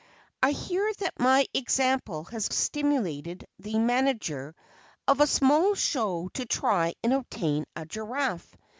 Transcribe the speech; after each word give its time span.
I 0.41 0.49
hear 0.53 0.91
that 0.97 1.19
my 1.19 1.45
example 1.53 2.23
has 2.31 2.45
stimulated 2.51 3.45
the 3.59 3.77
manager 3.77 4.55
of 5.07 5.19
a 5.19 5.27
small 5.27 5.75
show 5.75 6.27
to 6.33 6.45
try 6.47 6.95
and 7.03 7.13
obtain 7.13 7.65
a 7.75 7.85
Giraffe. 7.85 8.57